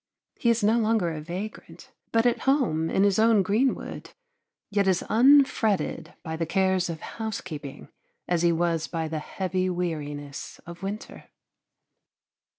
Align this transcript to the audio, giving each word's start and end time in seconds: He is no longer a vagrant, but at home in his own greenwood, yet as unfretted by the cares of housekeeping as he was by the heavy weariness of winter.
He 0.39 0.49
is 0.49 0.63
no 0.63 0.79
longer 0.79 1.11
a 1.11 1.21
vagrant, 1.21 1.91
but 2.11 2.25
at 2.25 2.39
home 2.49 2.89
in 2.89 3.03
his 3.03 3.19
own 3.19 3.43
greenwood, 3.43 4.09
yet 4.71 4.87
as 4.87 5.03
unfretted 5.11 6.15
by 6.23 6.35
the 6.35 6.47
cares 6.47 6.89
of 6.89 7.01
housekeeping 7.01 7.87
as 8.27 8.41
he 8.41 8.51
was 8.51 8.87
by 8.87 9.07
the 9.07 9.19
heavy 9.19 9.69
weariness 9.69 10.59
of 10.65 10.81
winter. 10.81 11.25